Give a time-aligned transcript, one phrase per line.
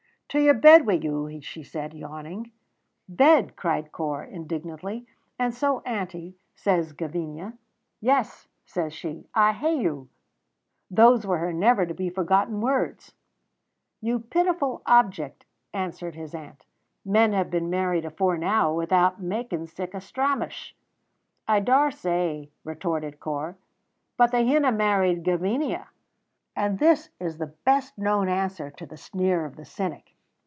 [0.33, 2.53] "To your bed wi' you," she said, yawning.
[3.09, 5.05] "Bed!" cried Corp, indignantly.
[5.37, 7.57] "And so, auntie, says Gavinia,
[7.99, 10.07] 'Yes,' says she, 'I'll hae you.'
[10.89, 13.13] Those were her never to be forgotten words."
[13.99, 16.65] "You pitiful object," answered his aunt.
[17.03, 20.73] "Men hae been married afore now without making sic a stramash."
[21.45, 23.59] "I daursay," retorted Corp;
[24.15, 25.87] "but they hinna married Gavinia."
[26.55, 30.15] And this is the best known answer to the sneer of the cynic.